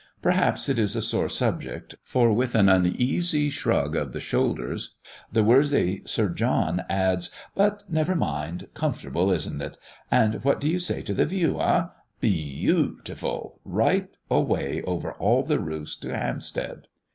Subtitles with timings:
[0.19, 4.95] Perhaps it is a sore subject, for, with an uneasy shrug of the shoulders,
[5.31, 8.69] the worthy Sir John adds: "But never mind.
[8.73, 9.77] Comfortable, isn't it?
[10.09, 11.85] And what do you say to the view, eh?
[12.19, 13.59] Beau ti ful!
[13.63, 16.87] right away over all the roofs to Hampstead!"